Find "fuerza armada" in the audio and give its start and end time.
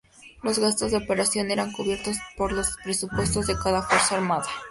3.83-4.47